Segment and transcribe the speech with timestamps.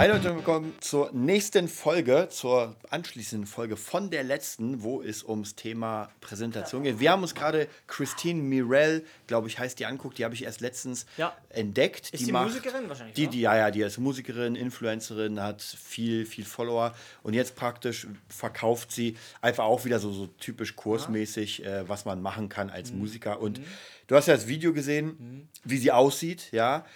[0.00, 5.22] Hi Leute und willkommen zur nächsten Folge, zur anschließenden Folge von der letzten, wo es
[5.22, 7.00] ums Thema Präsentation geht.
[7.00, 10.62] Wir haben uns gerade Christine Mirel, glaube ich, heißt die anguckt, die habe ich erst
[10.62, 11.36] letztens Ja.
[11.50, 12.14] entdeckt.
[12.14, 16.24] Ist die macht, Musikerin wahrscheinlich, Die, die, ja, ja, die ist Musikerin, Influencerin, hat viel,
[16.24, 21.86] viel Follower und jetzt praktisch verkauft sie einfach auch wieder so, so typisch kursmäßig, äh,
[21.86, 22.72] was man machen kann Mhm.
[22.72, 23.38] als Musiker.
[23.38, 23.60] Und
[24.06, 26.86] du hast ja das Video gesehen, wie sie aussieht, ja.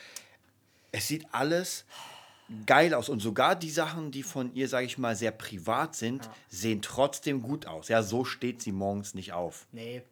[0.90, 1.84] Es sieht alles
[2.66, 3.08] geil aus.
[3.08, 7.42] Und sogar die Sachen, die von ihr, sage ich mal, sehr privat sind, sehen trotzdem
[7.42, 7.88] gut aus.
[7.88, 9.66] Ja, so steht sie morgens nicht auf.
[9.72, 10.02] Nee.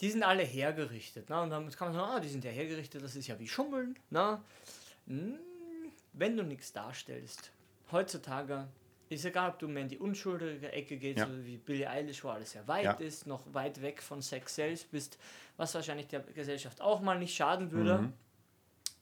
[0.00, 1.30] Die sind alle hergerichtet.
[1.30, 1.40] Ne?
[1.40, 3.96] Und dann kann man sagen, ah, die sind ja hergerichtet, das ist ja wie Schummeln.
[4.10, 4.40] Ne?
[5.06, 5.38] Hm,
[6.12, 7.50] Wenn du nichts darstellst,
[7.90, 8.68] heutzutage
[9.08, 11.26] ist egal, ob du mehr in die unschuldige Ecke gehst, Ja.
[11.26, 12.92] so wie Billie Eilish, wo alles sehr weit Ja.
[12.92, 15.18] ist, noch weit weg von Sex selbst bist,
[15.56, 17.98] was wahrscheinlich der Gesellschaft auch mal nicht schaden würde.
[17.98, 18.12] Mhm.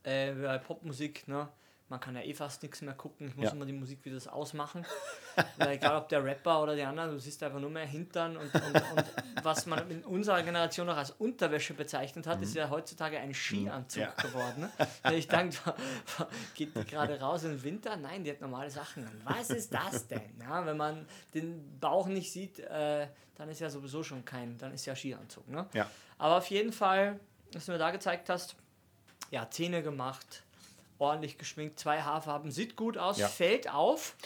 [0.05, 1.48] Äh, bei Popmusik, ne?
[1.92, 3.28] Man kann ja eh fast nichts mehr gucken.
[3.28, 3.50] Ich muss Ja.
[3.52, 4.86] immer die Musik wieder ausmachen.
[5.58, 8.54] Weil egal ob der Rapper oder die anderen, du siehst einfach nur mehr Hintern und,
[8.54, 9.04] und, und
[9.44, 14.04] was man in unserer Generation noch als Unterwäsche bezeichnet hat, ist ja heutzutage ein Skianzug
[14.04, 14.08] Mhm.
[14.16, 14.22] Ja.
[14.22, 14.60] geworden.
[14.62, 14.70] Ne?
[15.18, 15.58] Ich denke,
[16.54, 17.94] geht die gerade raus im Winter?
[17.98, 19.20] Nein, die hat normale Sachen an.
[19.24, 20.22] Was ist das denn?
[20.40, 24.72] Ja, wenn man den Bauch nicht sieht, äh, dann ist ja sowieso schon kein, dann
[24.72, 25.46] ist ja Skianzug.
[25.46, 25.66] Ne?
[25.74, 25.90] Ja.
[26.16, 27.20] Aber auf jeden Fall,
[27.52, 28.56] was du mir da gezeigt hast,
[29.30, 30.42] ja, Zähne gemacht,
[31.03, 33.28] ordentlich geschminkt, zwei Haarfarben, sieht gut aus, Ja.
[33.28, 34.17] fällt auf,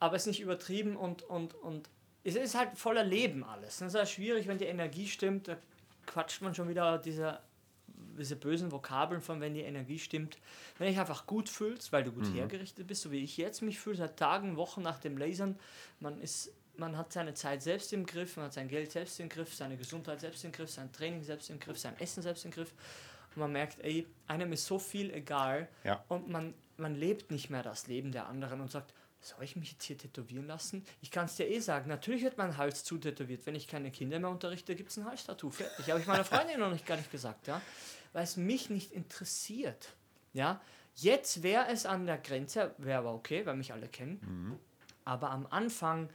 [0.00, 1.88] aber ist nicht übertrieben und, und, und
[2.24, 3.78] es ist halt voller Leben alles.
[3.78, 5.56] Das ist ja schwierig, wenn die Energie stimmt, da
[6.06, 7.40] quatscht man schon wieder diese,
[8.18, 10.38] diese bösen Vokabeln von, wenn die Energie stimmt.
[10.76, 13.62] Wenn du dich einfach gut fühlst, weil du gut hergerichtet bist, so wie ich jetzt
[13.62, 15.58] mich fühle, seit Tagen, Wochen nach dem Lasern,
[16.00, 19.28] man ist man hat seine Zeit selbst im Griff, man hat sein Geld selbst im
[19.28, 22.52] Griff, seine Gesundheit selbst im Griff, sein Training selbst im Griff, sein Essen selbst im
[22.52, 22.72] Griff.
[23.34, 26.04] Und man merkt, ey, einem ist so viel egal Ja.
[26.08, 29.72] und man, man lebt nicht mehr das Leben der anderen und sagt, soll ich mich
[29.72, 30.84] jetzt hier tätowieren lassen?
[31.02, 33.44] Ich kann es dir eh sagen, natürlich wird mein Hals zutätowiert.
[33.46, 35.50] Wenn ich keine Kinder mehr unterrichte, gibt es ein Halstattoo.
[35.50, 35.90] Fertig.
[35.90, 37.60] Habe ich meiner Freundin noch nicht gar nicht gesagt, ja.
[38.12, 39.94] Weil es mich nicht interessiert.
[40.34, 40.60] Ja.
[40.94, 44.58] Jetzt wäre es an der Grenze, wäre aber okay, weil mich alle kennen.
[45.04, 46.08] Aber am Anfang,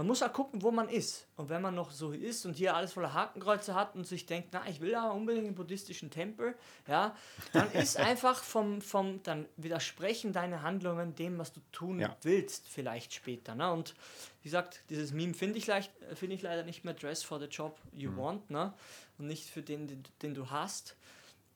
[0.00, 1.26] man muss auch gucken, wo man ist.
[1.36, 4.48] Und wenn man noch so ist und hier alles voller Hakenkreuze hat und sich denkt,
[4.52, 6.54] na, ich will aber unbedingt einen buddhistischen Tempel,
[6.88, 7.14] ja,
[7.52, 12.16] dann ist einfach vom, vom, dann widersprechen deine Handlungen dem, was du tun Ja.
[12.22, 13.54] willst, vielleicht später.
[13.54, 13.70] Ne?
[13.70, 13.94] Und
[14.40, 17.44] wie gesagt, dieses Meme finde ich, leicht, finde ich leider nicht mehr Dress for the
[17.44, 18.72] Job you want, ne?
[19.18, 20.96] Und nicht für den, den, den du hast.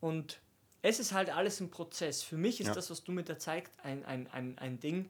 [0.03, 0.39] Und
[0.83, 2.23] es ist halt alles ein Prozess.
[2.23, 2.75] Für mich ist Ja.
[2.75, 5.09] das, was du mir da zeigst, ein, ein, ein, ein Ding.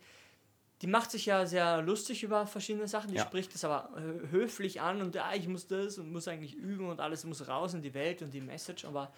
[0.85, 3.23] Die macht sich ja sehr lustig über verschiedene Sachen, die Ja.
[3.25, 3.89] spricht es aber
[4.31, 7.73] höflich an und ja, ich muss das und muss eigentlich üben und alles muss raus
[7.73, 9.11] in die Welt und die Message, aber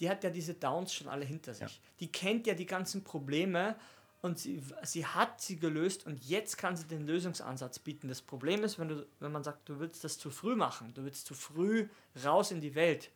[0.00, 1.82] die hat ja diese Downs schon alle hinter sich.
[2.00, 3.76] Die kennt ja die ganzen Probleme
[4.22, 8.08] und sie, sie hat sie gelöst und jetzt kann sie den Lösungsansatz bieten.
[8.08, 11.04] Das Problem ist, wenn, du, wenn man sagt, du willst das zu früh machen, du
[11.04, 11.88] willst zu früh
[12.24, 13.10] raus in die Welt,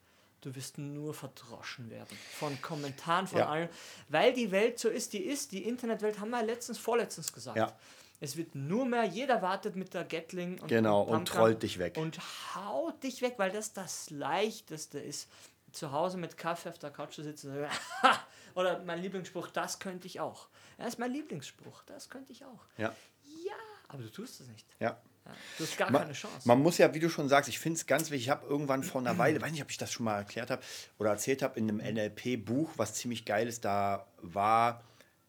[0.46, 3.48] du wirst nur verdroschen werden von Kommentaren, von Ja.
[3.48, 3.68] allen,
[4.08, 5.50] weil die Welt so ist, die ist.
[5.50, 7.56] Die Internetwelt haben wir letztens, vorletztens gesagt.
[7.56, 7.76] Ja.
[8.20, 11.96] Es wird nur mehr, jeder wartet mit der Gatling und, Genau, und trollt dich weg.
[11.98, 12.18] Und
[12.54, 15.28] haut dich weg, weil das das Leichteste ist.
[15.72, 17.72] Zu Hause mit Kaffee auf der Couch zu sitzen und sagen,
[18.54, 20.46] oder mein Lieblingsspruch, das könnte ich auch.
[20.78, 22.64] Das ist mein Lieblingsspruch, das könnte ich auch.
[22.78, 22.94] Ja.
[23.44, 23.54] Ja,
[23.88, 24.66] aber du tust es nicht.
[24.80, 24.96] Ja.
[25.26, 26.46] Ja, du hast gar Ma- keine Chance.
[26.46, 28.26] Man muss ja, wie du schon sagst, ich finde es ganz wichtig.
[28.26, 30.62] Ich habe irgendwann vor einer Weile, weiß nicht, ob ich das schon mal erklärt habe
[30.98, 34.82] oder erzählt habe, in einem NLP-Buch, was ziemlich geil ist, da war,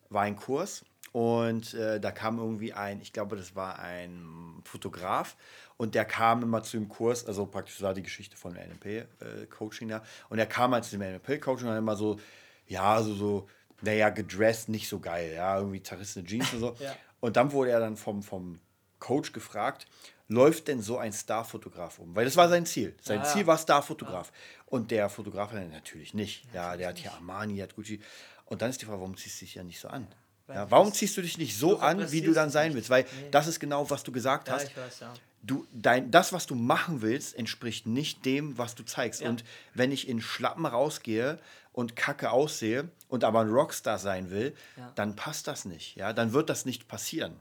[0.10, 5.36] war ein Kurs und äh, da kam irgendwie ein, ich glaube, das war ein Fotograf
[5.78, 10.04] und der kam immer zu dem Kurs, also praktisch war die Geschichte von NLP-Coaching da
[10.30, 12.20] und er kam halt zu dem NLP-Coaching und dann immer so,
[12.68, 13.50] ja, so, so,
[13.82, 16.76] naja, gedressed, nicht so geil, ja, irgendwie zerrissene Jeans und so.
[16.80, 16.96] Ja.
[17.20, 18.60] Und dann wurde er dann vom, vom
[19.00, 19.86] Coach gefragt,
[20.28, 22.16] läuft denn so ein Starfotograf um?
[22.16, 22.96] Weil das war sein Ziel.
[23.02, 23.34] Sein Ja, ja.
[23.34, 24.32] Ziel war Starfotograf.
[24.66, 26.44] Und der Fotograf hat natürlich nicht.
[26.54, 28.02] Ja, der hat hier Armani, hat Gucci.
[28.46, 30.08] Und dann ist die Frage, warum ziehst du dich ja nicht so an?
[30.50, 32.90] Ja, warum ziehst du dich nicht so an, wie du dann sein willst?
[32.90, 33.28] Weil Nee.
[33.32, 34.76] das ist genau, was du gesagt ja, hast.
[34.78, 35.14] weiß, ja.
[35.44, 39.22] Du, dein, das, was du machen willst, entspricht nicht dem, was du zeigst.
[39.22, 39.30] Ja.
[39.30, 39.44] Und
[39.74, 41.40] wenn ich in Schlappen rausgehe
[41.74, 44.92] und kacke aussehe und aber ein Rockstar sein will, Ja.
[44.96, 45.96] dann passt das nicht.
[45.98, 46.12] Ja?
[46.14, 47.36] Dann wird das nicht passieren.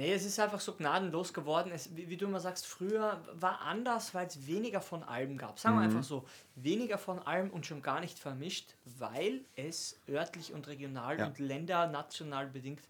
[0.00, 1.70] Nee, es ist einfach so gnadenlos geworden.
[1.74, 5.58] Es, wie, wie du immer sagst, früher war anders, weil es weniger von allem gab.
[5.58, 10.54] Sagen wir einfach so, weniger von allem und schon gar nicht vermischt, weil es örtlich
[10.54, 11.26] und regional Ja.
[11.26, 12.80] und ländernational bedingt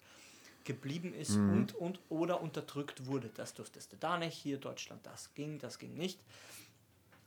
[0.62, 3.28] geblieben ist und, und oder unterdrückt wurde.
[3.34, 6.20] Das durftest du da nicht, hier Deutschland, das ging, das ging nicht.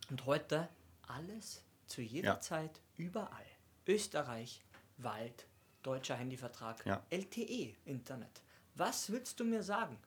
[0.10, 0.70] Und heute
[1.10, 2.40] alles zu jeder Ja.
[2.40, 3.46] Zeit, überall.
[3.86, 4.62] Österreich,
[4.98, 5.46] Wald,
[5.82, 7.04] deutscher Handyvertrag, Ja.
[7.10, 8.40] LTE, Internet.
[8.76, 9.98] Was willst du mir sagen?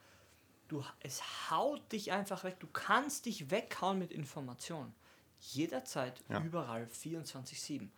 [0.68, 2.58] Du, es haut dich einfach weg.
[2.58, 4.92] Du kannst dich weghauen mit Informationen.
[5.40, 6.40] Jederzeit, Ja.
[6.42, 7.90] überall, 24-7.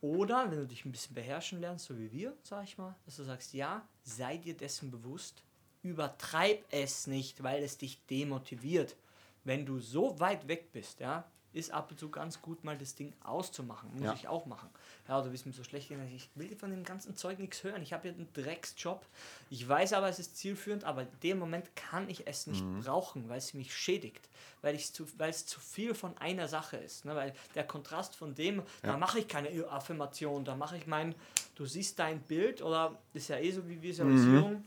[0.00, 3.16] Oder, wenn du dich ein bisschen beherrschen lernst, so wie wir, sag ich mal, dass
[3.16, 5.42] du sagst, ja, sei dir dessen bewusst,
[5.82, 8.96] übertreib es nicht, weil es dich demotiviert.
[9.44, 11.24] Wenn du so weit weg bist, ja,
[11.58, 13.90] ist ab und zu ganz gut, mal das Ding auszumachen.
[13.94, 14.12] Muss Ja.
[14.14, 14.68] ich auch machen.
[15.08, 17.64] Ja, oder wie es mir so schlecht geht, ich will von dem ganzen Zeug nichts
[17.64, 17.82] hören.
[17.82, 19.04] Ich habe hier einen Drecksjob.
[19.50, 23.28] Ich weiß aber, es ist zielführend, aber in dem Moment kann ich es nicht brauchen,
[23.28, 24.28] weil es mich schädigt.
[24.62, 27.04] Weil, ich zu, weil es zu viel von einer Sache ist.
[27.04, 27.14] Ne?
[27.16, 31.14] Weil der Kontrast von dem, da mache ich keine Affirmation, da mache ich mein,
[31.54, 34.64] du siehst dein Bild oder ist ja eh so wie Visualisierung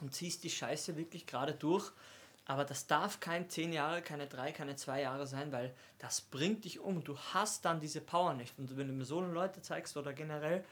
[0.00, 1.90] und ziehst die Scheiße wirklich gerade durch.
[2.46, 6.64] Aber das darf kein 10 Jahre, keine 3, keine 2 Jahre sein, weil das bringt
[6.64, 7.02] dich um.
[7.02, 8.58] Du hast dann diese Power nicht.
[8.58, 10.62] Und wenn du mir so Leute zeigst oder generell,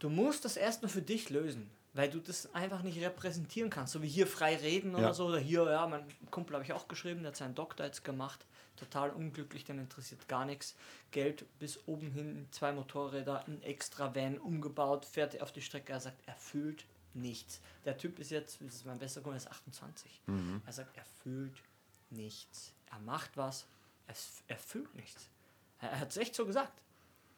[0.00, 3.92] du musst das erstmal für dich lösen, weil du das einfach nicht repräsentieren kannst.
[3.92, 5.14] So wie hier frei reden oder Ja.
[5.14, 5.26] so.
[5.26, 8.44] Oder hier, ja, mein Kumpel habe ich auch geschrieben, der hat seinen Doktor jetzt gemacht.
[8.74, 10.74] Total unglücklich, den interessiert gar nichts.
[11.12, 15.92] Geld bis oben hin, zwei Motorräder, ein extra Van umgebaut, fährt auf die Strecke.
[15.92, 16.84] Er sagt, er fühlt
[17.14, 17.60] nichts.
[17.84, 20.22] Der Typ ist jetzt, das ist mein bester Kunde, ist 28.
[20.66, 21.62] Er sagt, er fühlt
[22.10, 22.72] nichts.
[22.90, 23.66] Er macht was,
[24.06, 25.28] es, er fühlt nichts.
[25.80, 26.72] Er, er hat es echt so gesagt.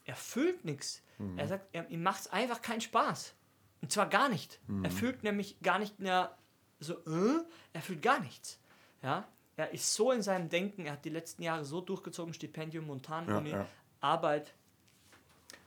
[0.05, 1.03] Er fühlt nichts.
[1.37, 3.35] Er sagt, er, ihm macht es einfach keinen Spaß.
[3.81, 4.61] Und zwar gar nicht.
[4.83, 6.37] Er fühlt nämlich gar nicht mehr
[6.81, 7.43] so, äh,
[7.73, 8.59] er fühlt gar nichts.
[9.03, 9.27] Ja?
[9.57, 13.51] Er ist so in seinem Denken, er hat die letzten Jahre so durchgezogen, Stipendium, Montanuni,
[13.51, 13.67] Ja, ja.
[14.01, 14.53] Arbeit.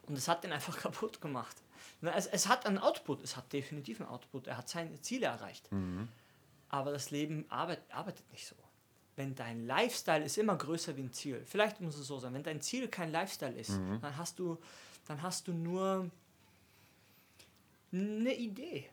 [0.08, 1.56] Und es hat ihn einfach kaputt gemacht.
[2.02, 4.48] Es, es hat einen Output, es hat definitiv einen Output.
[4.48, 5.70] Er hat seine Ziele erreicht.
[6.70, 8.56] Aber das Leben arbeit, arbeitet nicht so.
[9.16, 11.44] Wenn dein Lifestyle ist immer größer wie ein Ziel.
[11.46, 12.34] Vielleicht muss es so sein.
[12.34, 13.72] Wenn dein Ziel kein Lifestyle ist,
[14.02, 14.58] dann hast du,
[15.08, 16.12] dann hast du nur
[17.92, 18.90] eine Idee.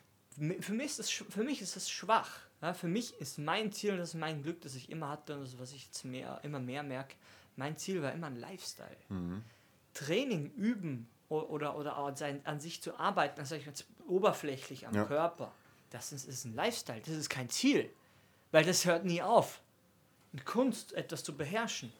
[0.61, 2.41] Für mich ist es, für mich ist es schwach.
[2.63, 5.35] Ja, für mich ist mein Ziel, und das ist mein Glück, das ich immer hatte
[5.37, 7.15] und das, was ich jetzt mehr, immer mehr merke,
[7.57, 8.97] mein Ziel war immer ein Lifestyle.
[9.95, 14.87] Training, üben oder, oder an, sein, an sich zu arbeiten, das sage ich jetzt oberflächlich
[14.87, 15.05] am Ja.
[15.05, 15.53] Körper,
[15.91, 17.91] das ist, ist ein Lifestyle, das ist kein Ziel.
[18.53, 19.61] Weil das hört nie auf.
[20.33, 21.93] Und Kunst, etwas zu beherrschen,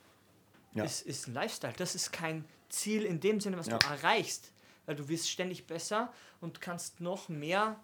[0.73, 0.83] Ja.
[0.83, 1.73] ist, ist ein Lifestyle.
[1.77, 3.77] Das ist kein Ziel in dem Sinne, was Ja.
[3.77, 4.51] du erreichst.
[4.85, 7.79] Weil du wirst ständig besser und kannst noch mehr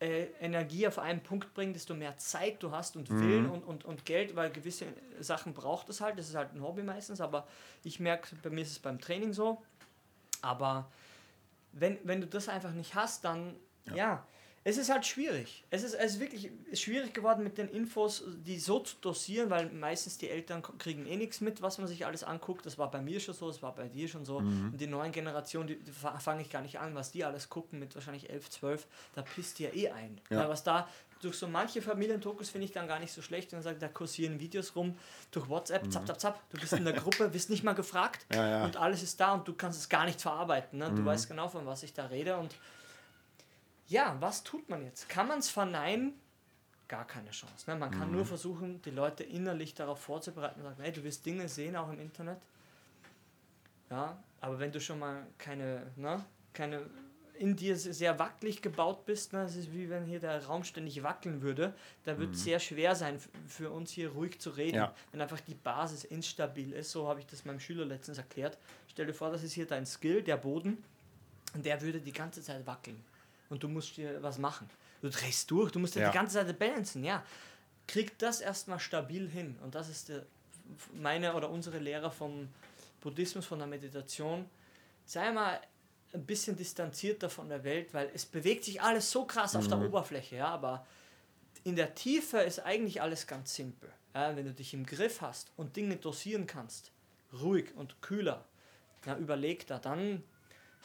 [0.00, 3.84] äh, Energie auf einen Punkt bringen, desto mehr Zeit du hast und Willen und, und,
[3.84, 4.86] und Geld, weil gewisse
[5.20, 6.18] Sachen braucht es halt.
[6.18, 7.46] Das ist halt ein Hobby meistens, aber
[7.82, 9.62] ich merke, bei mir ist es beim Training so.
[10.40, 10.90] Aber
[11.72, 13.56] wenn, wenn du das einfach nicht hast, dann
[13.94, 14.24] ja.
[14.64, 15.64] Es ist halt schwierig.
[15.70, 19.70] Es ist, es ist wirklich schwierig geworden mit den Infos, die so zu dosieren, weil
[19.70, 22.66] meistens die Eltern kriegen eh nichts mit, was man sich alles anguckt.
[22.66, 24.38] Das war bei mir schon so, das war bei dir schon so.
[24.38, 27.78] Und die neuen Generationen, die, die fange ich gar nicht an, was die alles gucken
[27.78, 30.20] mit wahrscheinlich 11, 12, da pisst dir eh ein.
[30.30, 30.40] Ja.
[30.40, 30.88] Weil was da
[31.20, 33.88] durch so manche Familientokus finde ich dann gar nicht so schlecht, wenn man sagt, da
[33.88, 34.96] kursieren Videos rum
[35.30, 36.50] durch WhatsApp, zapp, zapp, zapp.
[36.50, 38.64] Du bist in der Gruppe, wirst nicht mal gefragt Ja, ja.
[38.64, 40.78] und alles ist da und du kannst es gar nicht verarbeiten.
[40.78, 40.92] Ne?
[40.94, 42.36] Du weißt genau, von was ich da rede.
[42.36, 42.54] Und
[43.88, 45.08] ja, was tut man jetzt?
[45.08, 46.14] Kann man es verneinen?
[46.88, 47.68] Gar keine Chance.
[47.70, 47.76] Ne?
[47.76, 51.48] Man kann nur versuchen, die Leute innerlich darauf vorzubereiten und sagen, hey, du wirst Dinge
[51.48, 52.38] sehen, auch im Internet.
[53.90, 56.82] Ja, aber wenn du schon mal keine, ne, keine
[57.34, 60.64] in dir se- sehr wackelig gebaut bist, ne, es ist wie wenn hier der Raum
[60.64, 61.72] ständig wackeln würde,
[62.04, 64.94] da wird es sehr schwer sein, für uns hier ruhig zu reden, Ja.
[65.12, 66.90] wenn einfach die Basis instabil ist.
[66.90, 68.58] So habe ich das meinem Schüler letztens erklärt.
[68.88, 70.82] Stell dir vor, das ist hier dein Skill, der Boden,
[71.54, 73.02] und der würde die ganze Zeit wackeln.
[73.48, 74.68] Und du musst dir was machen.
[75.00, 76.10] Du drehst durch, du musst dir Ja.
[76.10, 77.22] die ganze Zeit balancen, ja.
[77.86, 79.56] Krieg das erstmal stabil hin.
[79.62, 80.26] Und das ist der,
[80.94, 82.48] meine oder unsere Lehre vom
[83.00, 84.44] Buddhismus, von der Meditation.
[85.06, 85.60] Sei mal
[86.12, 89.78] ein bisschen distanzierter von der Welt, weil es bewegt sich alles so krass auf der
[89.78, 90.86] Oberfläche, ja, aber
[91.64, 93.90] in der Tiefe ist eigentlich alles ganz simpel.
[94.14, 96.92] Ja, wenn du dich im Griff hast und Dinge dosieren kannst,
[97.32, 98.44] ruhig und kühler,
[99.06, 100.22] ja, überlegter, dann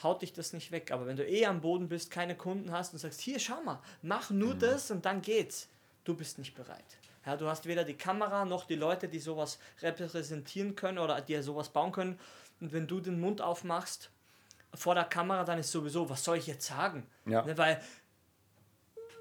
[0.02, 0.90] haut dich das nicht weg.
[0.90, 3.80] Aber wenn du eh am Boden bist, keine Kunden hast und sagst, hier, schau mal,
[4.02, 5.68] mach nur das und dann geht's,
[6.04, 6.98] du bist nicht bereit.
[7.26, 11.40] Ja, du hast weder die Kamera noch die Leute, die sowas repräsentieren können oder die
[11.42, 12.18] sowas bauen können.
[12.60, 14.10] Und wenn du den Mund aufmachst
[14.74, 17.06] vor der Kamera, dann ist sowieso, was soll ich jetzt sagen?
[17.26, 17.42] Ja.
[17.42, 17.80] Ne, weil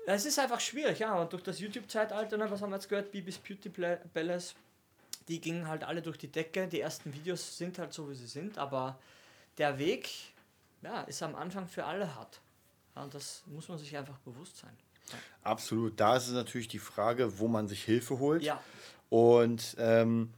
[0.06, 1.16] es ist einfach schwierig, ja.
[1.16, 3.70] Und durch das YouTube-Zeitalter, ne, was haben wir jetzt gehört, Bibis Beauty
[4.14, 4.56] Palace,
[5.30, 6.68] die gingen halt alle durch die Decke.
[6.68, 9.00] Die ersten Videos sind halt so, wie sie sind, aber
[9.58, 10.10] der Weg,
[10.84, 12.42] ja, ist am Anfang für alle hart.
[12.96, 14.76] Ja, und das muss man sich einfach bewusst sein.
[15.42, 16.00] Absolut.
[16.00, 18.44] Da ist es natürlich die Frage, wo man sich Hilfe holt.
[18.44, 18.62] Ja.
[19.10, 20.32] Und ähm,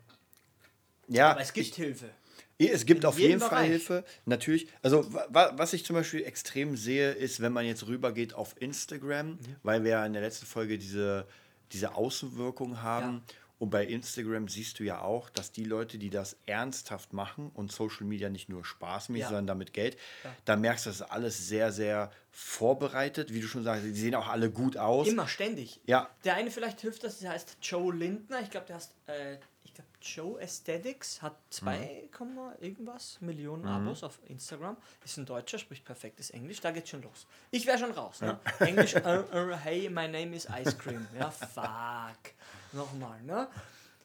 [1.07, 2.09] ja, Aber es gibt Hilfe.
[2.57, 3.67] Ja, Es gibt In auf jeden Fall Bereich.
[3.67, 4.67] Hilfe, natürlich.
[4.81, 8.55] Also wa- wa- was ich zum Beispiel extrem sehe, ist, wenn man jetzt rübergeht auf
[8.61, 9.39] Instagram, Mhm.
[9.63, 11.27] weil wir ja in der letzten Folge diese,
[11.73, 13.23] diese Außenwirkung haben.
[13.57, 17.71] Und bei Instagram siehst du ja auch, dass die Leute, die das ernsthaft machen und
[17.71, 19.27] Social Media nicht nur spaßmäßig, Ja.
[19.29, 19.97] sondern damit Geld,
[20.43, 23.33] da merkst du, das ist alles sehr, sehr vorbereitet.
[23.33, 25.07] Wie du schon sagst, die sehen auch alle gut aus.
[25.07, 25.79] Immer, ständig.
[25.85, 26.09] Ja.
[26.25, 28.41] Der eine vielleicht hilft das, der heißt Joe Lindner.
[28.41, 34.03] Ich glaube, der heißt, äh, ich glaube, Joe Aesthetics, hat 2, Komma irgendwas Millionen Abos
[34.03, 34.77] auf Instagram.
[35.03, 36.59] Ist ein Deutscher, spricht perfektes Englisch.
[36.61, 37.25] Da geht's schon los.
[37.51, 38.19] Ich wäre schon raus.
[38.21, 38.37] Ne?
[38.59, 41.07] Englisch, uh, uh, hey, my name is Ice Cream.
[41.17, 42.33] Ja, fuck.
[42.75, 43.47] Nochmal, ne?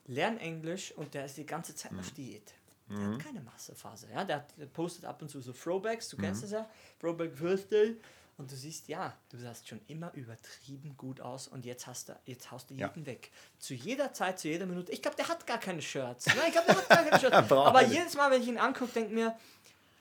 [0.07, 2.53] Lern Englisch und der ist die ganze Zeit auf Diät.
[2.89, 4.07] Der hat keine Massephase.
[4.13, 4.25] Ja?
[4.25, 6.69] Der, hat, der postet ab und zu so Throwbacks, du kennst das ja.
[6.99, 7.95] Throwback Birthday.
[8.37, 12.17] Und du siehst, ja, du sahst schon immer übertrieben gut aus und jetzt hast du,
[12.25, 12.87] jetzt haust du Ja.
[12.87, 13.29] jeden weg.
[13.59, 14.91] Zu jeder Zeit, zu jeder Minute.
[14.91, 16.25] Ich glaube, der hat gar keine Shirts.
[16.25, 17.51] Nein, ich glaube, der hat gar keine Shirts.
[17.51, 19.37] Aber jedes Mal, wenn ich ihn angucke, denke mir,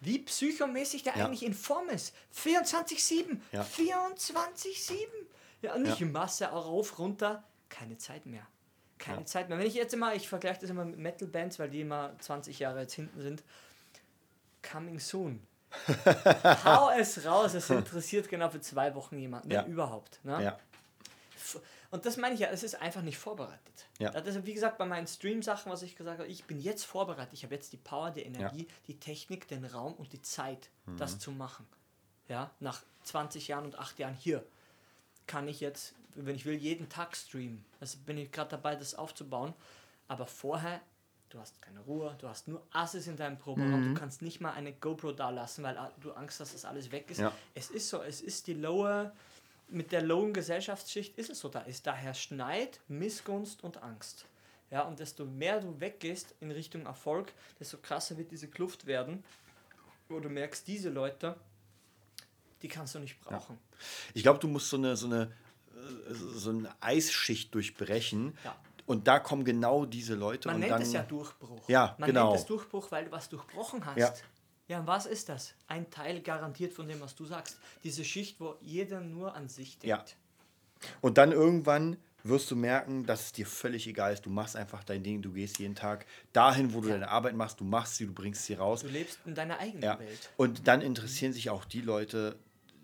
[0.00, 1.26] wie psychomäßig der Ja.
[1.26, 2.14] eigentlich in Form ist.
[2.34, 3.40] 24-7.
[3.52, 3.62] Ja.
[3.62, 4.96] 24-7.
[5.62, 6.06] Ja, und nicht Ja.
[6.06, 7.44] Masse rauf, runter.
[7.68, 8.46] Keine Zeit mehr.
[9.00, 9.26] Keine Ja.
[9.26, 9.58] Zeit mehr.
[9.58, 12.80] Wenn ich jetzt immer, ich vergleiche das immer mit Metal-Bands, weil die immer 20 Jahre
[12.82, 13.42] jetzt hinten sind.
[14.62, 15.44] Coming soon.
[16.64, 19.64] Hau es raus, es interessiert genau für zwei Wochen jemanden, Ja.
[19.64, 20.24] wenn überhaupt.
[20.24, 20.42] Ne?
[20.42, 20.58] Ja.
[21.90, 23.88] Und das meine ich ja, es ist einfach nicht vorbereitet.
[23.98, 24.10] Ja.
[24.10, 27.32] Das ist, wie gesagt, bei meinen Stream-Sachen, was ich gesagt habe, ich bin jetzt vorbereitet.
[27.32, 31.14] Ich habe jetzt die Power, die Energie, die Technik, den Raum und die Zeit, das
[31.14, 31.20] Mhm.
[31.20, 31.66] zu machen.
[32.28, 34.44] Ja, nach 20 Jahren und 8 Jahren hier
[35.26, 37.64] kann ich jetzt, wenn ich will, jeden Tag streamen.
[37.80, 39.54] Also bin ich gerade dabei, das aufzubauen.
[40.08, 40.80] Aber vorher,
[41.28, 43.94] du hast keine Ruhe, du hast nur Asses in deinem Proberaum, Mhm.
[43.94, 46.90] du kannst nicht mal eine GoPro da lassen, weil ah, du Angst hast, dass alles
[46.90, 47.18] weg ist.
[47.18, 47.32] Ja.
[47.54, 49.12] Es ist so, es ist die lower,
[49.68, 54.26] mit der lowen Gesellschaftsschicht ist es so, da ist daher Schneid, Missgunst und Angst.
[54.70, 59.22] Ja, und desto mehr du weggehst in Richtung Erfolg, desto krasser wird diese Kluft werden,
[60.08, 61.36] wo du merkst, diese Leute,
[62.62, 63.58] die kannst du nicht brauchen.
[64.14, 65.32] Ich glaube, du musst so eine, so eine,
[66.34, 68.36] so eine Eisschicht durchbrechen.
[68.44, 68.56] Ja.
[68.86, 70.82] Und da kommen genau diese Leute Man und nennt dann.
[70.82, 71.68] es ja Durchbruch.
[71.68, 72.30] Ja, Man genau.
[72.30, 73.96] nennt es Durchbruch, weil du was durchbrochen hast.
[73.98, 74.12] Ja.
[74.68, 75.54] Ja, und was ist das?
[75.66, 77.58] Ein Teil garantiert von dem, was du sagst.
[77.82, 79.86] Diese Schicht, wo jeder nur an sich denkt.
[79.86, 80.04] Ja.
[81.00, 84.26] Und dann irgendwann wirst du merken, dass es dir völlig egal ist.
[84.26, 87.58] Du machst einfach dein Ding, du gehst jeden Tag dahin, wo du deine Arbeit machst,
[87.60, 88.82] du machst sie, du bringst sie raus.
[88.82, 89.98] Du lebst in deiner eigenen Ja.
[89.98, 90.30] Welt.
[90.36, 92.38] Und dann interessieren sich auch die Leute,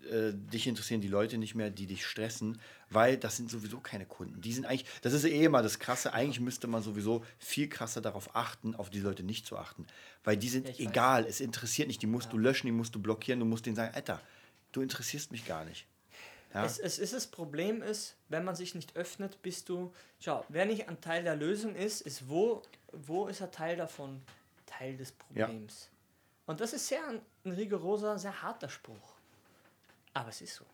[0.07, 2.59] äh, dich interessieren die Leute nicht mehr, die dich stressen,
[2.89, 4.41] weil das sind sowieso keine Kunden.
[4.41, 8.01] Die sind eigentlich, das ist eh immer das Krasse, eigentlich müsste man sowieso viel krasser
[8.01, 9.85] darauf achten, auf die Leute nicht zu achten.
[10.23, 10.87] Weil die sind Ja, ich weiß.
[10.87, 13.75] egal, es interessiert nicht, die musst du löschen, die musst du blockieren, du musst denen
[13.75, 14.21] sagen, Alter,
[14.71, 15.85] du interessierst mich gar nicht.
[16.53, 16.65] Ja?
[16.65, 19.93] Es, es ist das Problem ist, wenn man sich nicht öffnet, bist du.
[20.19, 22.61] Schau, wer nicht ein Teil der Lösung ist, ist wo,
[22.91, 24.21] wo ist er Teil davon?
[24.65, 25.89] Teil des Problems.
[26.45, 29.16] Und das ist sehr ein, ein rigoroser, sehr harter Spruch.
[30.13, 30.65] Aber es ist so.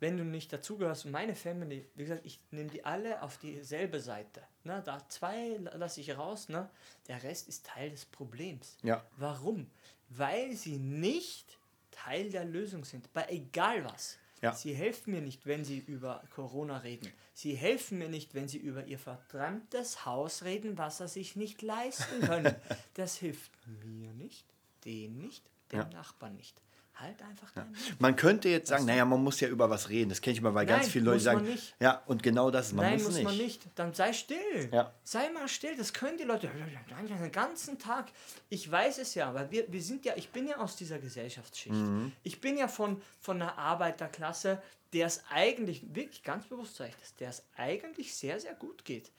[0.00, 4.42] Wenn du nicht dazugehörst, meine Family, wie gesagt, ich nehme die alle auf dieselbe Seite.
[4.64, 4.82] Ne?
[4.84, 6.68] Da zwei lasse ich raus, ne?
[7.06, 8.76] der Rest ist Teil des Problems.
[8.82, 9.04] Ja.
[9.16, 9.70] Warum?
[10.08, 11.56] Weil sie nicht
[11.92, 14.18] Teil der Lösung sind, bei egal was.
[14.40, 14.52] Ja.
[14.52, 17.08] Sie helfen mir nicht, wenn sie über Corona reden.
[17.32, 21.62] Sie helfen mir nicht, wenn sie über ihr verdammtes Haus reden, was sie sich nicht
[21.62, 22.56] leisten können.
[22.94, 23.52] Das hilft
[23.84, 24.44] mir nicht,
[24.84, 25.88] denen nicht, dem Ja.
[25.90, 26.60] Nachbarn nicht.
[26.94, 28.00] Halt einfach Mund.
[28.00, 30.10] Man könnte jetzt sagen, naja, man muss ja über was reden.
[30.10, 31.74] Das kenne ich mal, weil ganz Nein, viele Leute sagen, nicht.
[31.80, 33.24] ja, und genau das, man Nein, muss, muss nicht.
[33.24, 33.62] man nicht.
[33.74, 34.68] Dann sei still.
[34.70, 34.92] Ja.
[35.02, 35.74] Sei mal still.
[35.76, 38.12] Das können die Leute den ganzen Tag.
[38.50, 41.74] Ich weiß es ja, weil wir, wir sind ja, ich bin ja aus dieser Gesellschaftsschicht.
[41.74, 42.12] Mhm.
[42.22, 46.96] Ich bin ja von, von einer Arbeiterklasse, der es eigentlich, wirklich ganz bewusst sage ich
[47.00, 49.10] das, der es eigentlich sehr, sehr gut geht.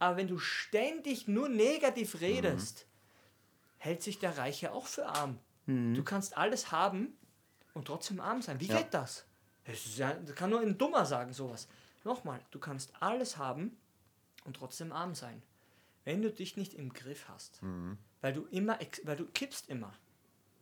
[0.00, 2.86] Aber wenn du ständig nur negativ redest,
[3.78, 5.38] hält sich der Reiche auch für arm.
[5.66, 7.16] Du kannst alles haben
[7.74, 8.60] und trotzdem arm sein.
[8.60, 8.78] Wie Ja.
[8.78, 9.24] geht das?
[9.64, 11.68] Das, ja, das kann nur ein Dummer sagen, sowas.
[12.04, 13.76] Nochmal, du kannst alles haben
[14.44, 15.42] und trotzdem arm sein.
[16.04, 17.60] Wenn du dich nicht im Griff hast,
[18.22, 19.92] weil du immer, weil du kippst immer.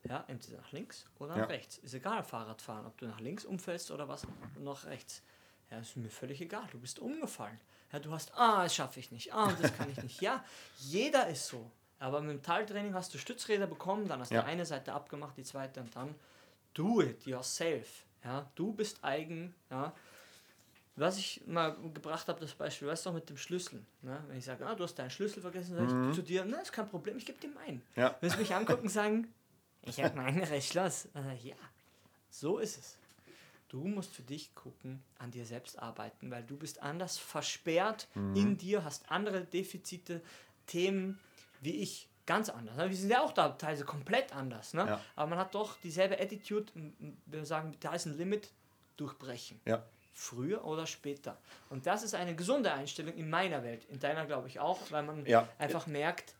[0.08, 1.44] Ja, entweder nach links oder nach Ja.
[1.44, 1.78] rechts.
[1.78, 4.26] Ist egal, Fahrradfahren, ob du nach links umfällst oder was,
[4.58, 5.22] nach rechts.
[5.70, 6.66] Ja, ist mir völlig egal.
[6.70, 7.60] Du bist umgefallen.
[7.92, 9.32] Ja, du hast, ah, das schaffe ich nicht.
[9.34, 10.20] Ah, das kann ich nicht.
[10.20, 10.44] Ja,
[10.78, 11.70] jeder ist so.
[11.98, 14.40] Aber mit dem Teiltraining hast du Stützräder bekommen, dann hast Ja.
[14.42, 16.14] du eine Seite abgemacht, die zweite und dann
[16.78, 18.04] do it yourself.
[18.24, 19.54] Ja, du bist eigen.
[19.70, 19.92] Ja.
[20.96, 23.84] Was ich mal gebracht habe, das Beispiel, weißt du, mit dem Schlüssel.
[24.02, 24.22] Ne?
[24.26, 26.72] Wenn ich sage, ah, du hast deinen Schlüssel vergessen, sage ich zu dir, na, ist
[26.72, 27.82] kein Problem, ich gebe dir meinen.
[27.94, 28.16] Ja.
[28.20, 29.32] Wenn sie mich angucken und sagen,
[29.82, 31.06] ich habe mein Schloss.
[31.14, 31.56] Äh, ja,
[32.30, 32.96] so ist es.
[33.68, 38.56] Du musst für dich gucken, an dir selbst arbeiten, weil du bist anders versperrt in
[38.56, 40.22] dir, hast andere Defizite,
[40.66, 41.18] Themen
[41.60, 42.76] wie ich, ganz anders.
[42.76, 42.88] ne?
[42.88, 44.86] Wir sind ja auch da teilweise komplett anders, ne?
[44.86, 45.00] Ja.
[45.16, 46.70] aber man hat doch dieselbe Attitude.
[47.26, 48.50] Wir sagen, da ist ein Limit,
[48.96, 49.60] durchbrechen.
[49.64, 49.82] Ja.
[50.12, 51.38] Früher oder später.
[51.70, 55.02] Und das ist eine gesunde Einstellung in meiner Welt, in deiner glaube ich auch, weil
[55.04, 55.48] man Ja.
[55.58, 56.34] einfach merkt,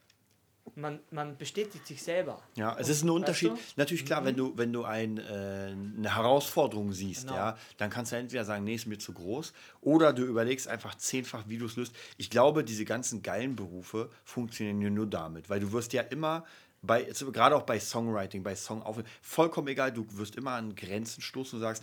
[0.77, 2.43] man, man bestätigt sich selber.
[2.55, 3.51] Ja, es ist ein Unterschied.
[3.53, 3.59] du?
[3.77, 5.23] Natürlich klar, wenn du, wenn du ein, äh,
[5.97, 7.35] eine Herausforderung siehst, Genau.
[7.37, 10.95] ja, dann kannst du entweder sagen, nee, ist mir zu groß, oder du überlegst einfach
[10.97, 11.95] zehnfach, wie du es löst.
[12.17, 16.45] Ich glaube, diese ganzen geilen Berufe funktionieren nur damit, weil du wirst ja immer
[16.83, 21.57] bei, gerade auch bei Songwriting, bei Songaufnehmen, vollkommen egal, du wirst immer an Grenzen stoßen
[21.59, 21.83] und sagst,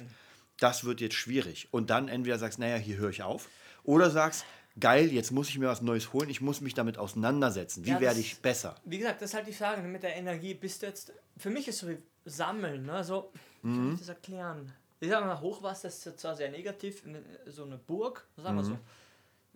[0.58, 1.68] das wird jetzt schwierig.
[1.72, 3.50] Und dann entweder sagst, naja, hier höre ich auf,
[3.84, 4.46] oder sagst,
[4.80, 7.86] geil, jetzt muss ich mir was Neues holen, ich muss mich damit auseinandersetzen.
[7.86, 8.76] Wie Ja, werde ich besser?
[8.86, 10.54] Wie gesagt, das ist halt die Frage mit der Energie.
[10.54, 13.04] Bist du jetzt, für mich ist so wie Sammeln, ne?
[13.04, 13.84] so, Mhm.
[13.86, 14.72] soll ich das erklären?
[15.00, 18.68] Ich sage mal, Hochwasser ist zwar sehr negativ, ne- so eine Burg, sagen wir Mhm.
[18.68, 18.78] so.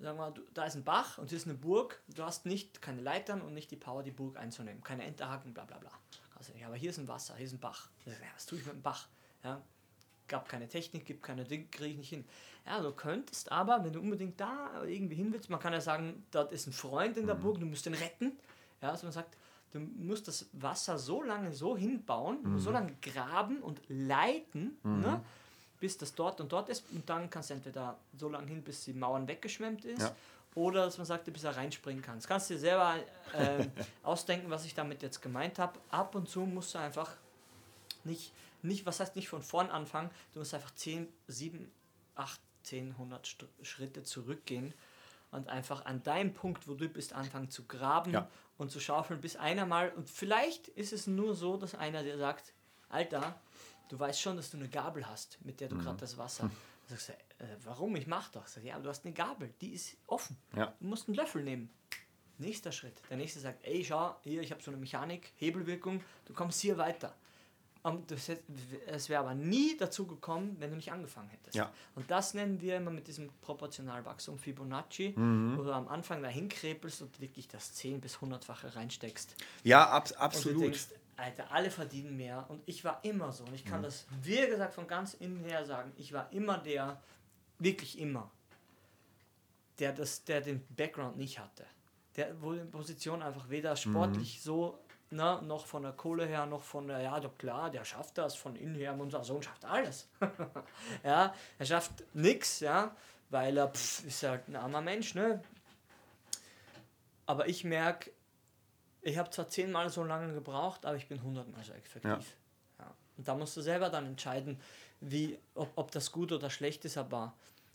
[0.02, 2.02] Sagen wir, da ist ein Bach und hier ist eine Burg.
[2.08, 4.82] Du hast nicht keine Leitern und nicht die Power, die Burg einzunehmen.
[4.82, 5.92] Keine Enterhaken, bla bla bla.
[6.38, 7.90] Also, ja, aber hier ist ein Wasser, hier ist ein Bach.
[8.06, 9.08] Ja, was tue ich mit dem Bach?
[9.44, 9.62] Ja,
[10.30, 12.26] gab keine Technik, gibt keine Dinge, kriege ich nicht hin.
[12.66, 16.24] Ja, du könntest aber, wenn du unbedingt da irgendwie hin willst, man kann ja sagen,
[16.32, 17.42] dort ist ein Freund in der Mhm.
[17.42, 18.38] Burg, du musst ihn retten.
[18.82, 19.36] Ja, also man sagt,
[19.74, 22.60] du musst das Wasser so lange so hinbauen, Mhm.
[22.60, 25.22] so lange graben und leiten, ne,
[25.80, 26.84] bis das dort und dort ist.
[26.92, 30.02] Und dann kannst du entweder so lange hin, bis die Mauern weggeschwemmt ist.
[30.02, 30.16] Ja.
[30.56, 32.16] Oder dass man sagt, bis er reinspringen kann.
[32.16, 32.96] Das kannst du dir selber
[33.34, 33.66] äh,
[34.04, 35.80] ausdenken, was ich damit jetzt gemeint habe.
[35.92, 37.12] Ab und zu musst du einfach
[38.04, 41.72] nicht, nicht, was heißt nicht von vorn anfangen, du musst einfach 10, 7,
[42.16, 44.74] 8, 10, 100 St Schritte zurückgehen
[45.32, 48.30] und einfach an deinem Punkt, wo du bist, anfangen zu graben Ja.
[48.58, 52.18] und zu schaufeln, bis einer mal, und vielleicht ist es nur so, dass einer dir
[52.18, 52.54] sagt,
[52.90, 53.40] Alter,
[53.90, 56.44] du weißt schon, dass du eine Gabel hast, mit der du gerade das Wasser.
[56.44, 57.14] Dann sagst du,
[57.44, 57.96] äh, warum?
[57.96, 58.48] Ich mach doch.
[58.48, 60.36] Sag, ja, du hast eine Gabel, die ist offen.
[60.56, 60.74] Ja.
[60.80, 61.70] Du musst einen Löffel nehmen.
[62.40, 63.00] Nächster Schritt.
[63.10, 66.78] Der nächste sagt, ey, schau, hier, ich habe so eine Mechanik, Hebelwirkung, du kommst hier
[66.78, 67.14] weiter.
[67.82, 71.56] Und es wäre aber nie dazu gekommen, wenn du nicht angefangen hättest.
[71.56, 71.72] Ja.
[71.96, 75.58] Und das nennen wir immer mit diesem Proportionalwachstum Fibonacci, Mhm.
[75.58, 79.34] wo du am Anfang dahin krepelst und wirklich das 10- bis 100-fache reinsteckst.
[79.64, 80.62] Ja, ab, absolut.
[80.64, 82.46] denkst, Alter, alle verdienen mehr.
[82.50, 83.46] Und ich war immer so.
[83.46, 83.70] Und ich Mhm.
[83.70, 87.02] kann das, wie gesagt, von ganz innen her sagen, ich war immer der,
[87.60, 88.30] wirklich immer,
[89.80, 91.66] der, das, der den Background nicht hatte.
[92.18, 94.78] Der, wo die Position einfach weder sportlich so,
[95.12, 98.36] ne, noch von der Kohle her, noch von der, ja, doch klar, der schafft das,
[98.36, 100.08] von innen her, unser Sohn schafft alles.
[101.04, 102.96] ja, er schafft nichts, ja,
[103.30, 105.42] weil er, pff, ist halt ein armer Mensch, ne.
[107.26, 108.12] Aber ich merke,
[109.02, 112.36] ich habe zwar zehnmal so lange gebraucht, aber ich bin hundertmal so effektiv.
[112.80, 112.96] Ja.
[113.18, 114.60] Und da musst du selber dann entscheiden,
[115.02, 117.34] wie, ob, ob das gut oder schlecht ist, aber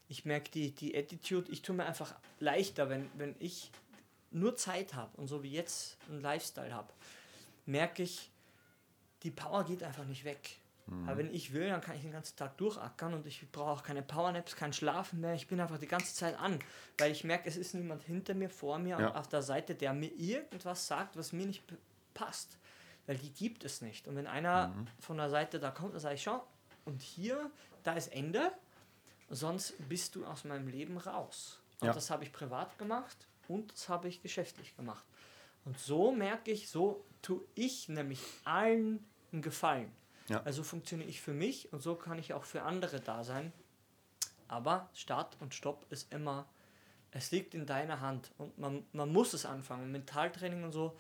[0.08, 3.70] ich merke die, die Attitude, ich tue mir einfach leichter, wenn, wenn ich
[4.30, 6.92] nur Zeit habe und so wie jetzt einen Lifestyle habe,
[7.66, 8.30] merke ich,
[9.22, 10.58] die Power geht einfach nicht weg.
[11.06, 13.82] Aber wenn ich will, dann kann ich den ganzen Tag durchackern und ich brauche auch
[13.82, 15.32] keine Powernaps, kein Schlafen mehr.
[15.32, 16.58] Ich bin einfach die ganze Zeit an,
[16.98, 19.14] weil ich merke, es ist niemand hinter mir, vor mir Ja.
[19.14, 21.62] auf der Seite, der mir irgendwas sagt, was mir nicht
[22.12, 22.58] passt.
[23.06, 24.06] Weil die gibt es nicht.
[24.08, 26.46] Und wenn einer von der Seite da kommt, dann sage ich, schau,
[26.84, 27.50] und hier,
[27.82, 28.52] da ist Ende,
[29.30, 31.60] sonst bist du aus meinem Leben raus.
[31.80, 31.92] Und Ja.
[31.94, 35.04] das habe ich privat gemacht und das habe ich geschäftlich gemacht.
[35.64, 39.92] Und so merke ich, so tue ich nämlich allen einen Gefallen.
[40.28, 40.42] Ja.
[40.44, 43.52] Also funktioniere ich für mich und so kann ich auch für andere da sein.
[44.48, 46.46] Aber Start und Stopp ist immer,
[47.10, 49.92] es liegt in deiner Hand und man, man muss es anfangen.
[49.92, 50.96] Mentaltraining und so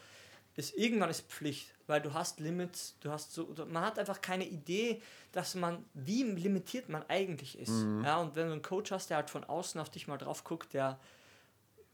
[0.56, 4.46] ist irgendwann ist Pflicht, weil du hast Limits, du hast so, man hat einfach keine
[4.46, 7.84] Idee, dass man, wie limitiert man eigentlich ist.
[8.04, 10.44] Ja, und wenn du einen Coach hast, der halt von außen auf dich mal drauf
[10.44, 11.00] guckt, der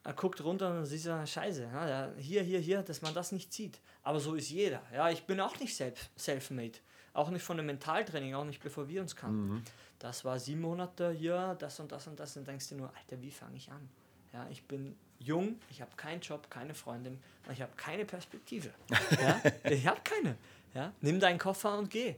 [0.05, 3.33] er guckt runter und dann siehst du, scheiße, ja, hier, hier, hier, dass man das
[3.33, 3.81] nicht sieht.
[4.03, 4.83] Aber so ist jeder.
[4.95, 6.79] Ja, ich bin auch nicht self- self-made.
[7.13, 9.63] Auch nicht von dem Mentaltraining, auch nicht bevor wir uns kannten.
[9.99, 12.37] Das war sieben Monate hier, das und das und das.
[12.37, 13.89] Und denkst du nur, Alter, wie fange ich an?
[14.33, 18.71] Ja, ich bin jung, ich habe keinen Job, keine Freundin und ich habe keine Perspektive.
[19.21, 20.37] ja, ich habe keine.
[20.73, 22.15] Ja, nimm deinen Koffer und geh.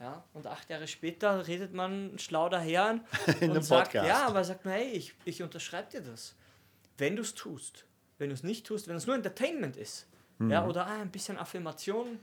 [0.00, 3.00] Ja, und acht Jahre später redet man schlau daher
[3.40, 4.08] In und sagt, Podcast.
[4.08, 6.36] ja, aber sagt man, hey, ich, ich unterschreibe dir das.
[6.98, 7.84] Wenn du es tust.
[8.18, 10.06] Wenn du es nicht tust, wenn es nur Entertainment ist.
[10.40, 10.68] Ja, Mhm.
[10.68, 12.20] oder ah, ein bisschen Affirmation,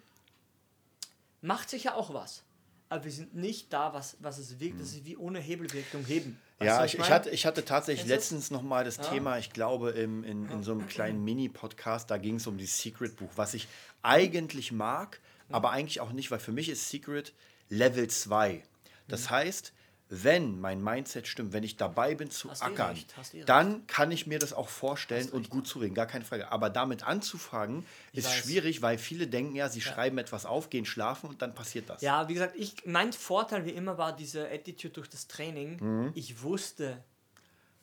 [1.42, 2.44] macht sicher auch was.
[2.88, 4.80] Aber wir sind nicht da, was, was es wirkt.
[4.80, 6.40] Das ist wie ohne Hebelwirkung heben.
[6.60, 8.10] Du, Ja, was ich, ich, hatte, ich hatte tatsächlich das?
[8.10, 12.18] letztens noch mal das Thema, ich glaube, im, in, in so einem kleinen Mini-Podcast, da
[12.18, 13.68] ging es um dieses Secret-Buch, was ich
[14.04, 17.34] eigentlich mag, aber eigentlich auch nicht, weil für mich ist Secret
[17.70, 18.64] Level 2.
[19.08, 19.74] Das heißt,
[20.10, 23.13] wenn mein Mindset stimmt, wenn ich dabei bin zu Hast ackern, recht,
[23.48, 26.52] dann kann ich mir das auch vorstellen und gut zu reden, gar keine Frage.
[26.52, 28.36] Aber damit anzufangen ist weiß.
[28.36, 32.02] schwierig, weil viele denken ja, sie schreiben etwas auf, gehen schlafen und dann passiert das.
[32.02, 35.78] Ja, wie gesagt, ich, mein Vorteil wie immer war diese Attitude durch das Training.
[35.82, 36.12] Mhm.
[36.13, 37.04] Ich wusste,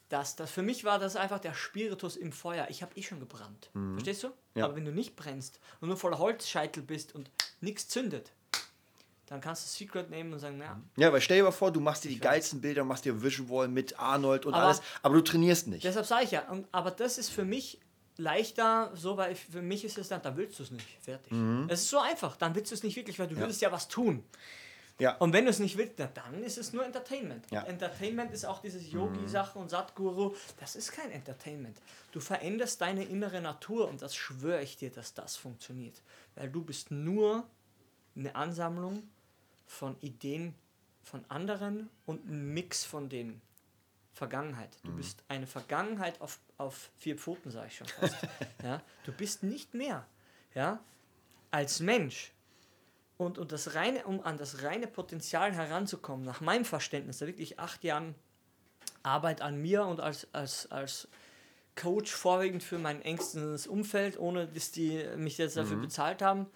[0.08, 2.68] dass das für mich war das einfach der Spiritus im Feuer.
[2.70, 3.70] Ich habe eh schon gebrannt.
[3.94, 4.28] Verstehst du?
[4.28, 4.32] Mhm.
[4.54, 4.64] Ja.
[4.66, 7.30] Aber wenn du nicht brennst und nur voller Holzscheitel bist und
[7.60, 8.30] nichts zündet,
[9.32, 11.80] dann kannst du Secret nehmen und sagen, na, Ja, weil stell dir mal vor, du
[11.80, 15.14] machst dir die geilsten Bilder, machst dir Vision Wall mit Arnold und Aber- alles, aber
[15.14, 15.84] du trainierst nicht.
[15.84, 17.80] Deshalb sage ich ja, aber das ist für mich
[18.18, 20.86] leichter, so weil für mich ist es dann, dann willst du es nicht.
[21.00, 21.32] Fertig.
[21.32, 21.66] Mhm.
[21.70, 23.88] Es ist so einfach, dann willst du es nicht wirklich, weil du willst ja was
[23.88, 24.22] tun.
[24.98, 25.16] Ja.
[25.16, 27.46] Und wenn du es nicht willst, dann ist es nur Entertainment.
[27.50, 27.62] Ja.
[27.62, 30.34] Entertainment ist auch dieses Yogi-Sache und Satguru.
[30.60, 31.78] Das ist kein Entertainment.
[32.12, 36.02] Du veränderst deine innere Natur und das schwöre ich dir, dass das funktioniert.
[36.34, 37.44] Weil du bist nur
[38.14, 39.02] eine Ansammlung
[39.72, 40.54] von Ideen
[41.02, 43.40] von anderen und ein Mix von den
[44.12, 44.76] Vergangenheit.
[44.84, 48.16] Du bist eine Vergangenheit auf, auf vier Pfoten, sage ich schon fast.
[48.62, 48.82] ja?
[49.04, 50.06] Du bist nicht mehr
[50.54, 50.78] ja?
[51.50, 52.32] als Mensch.
[53.16, 57.58] Und, und das reine, um an das reine Potenzial heranzukommen, nach meinem Verständnis, da wirklich
[57.58, 58.14] acht Jahren
[59.02, 61.08] Arbeit an mir und als, als, als
[61.76, 66.46] Coach vorwiegend für mein engstes Umfeld, ohne dass die mich jetzt dafür bezahlt haben.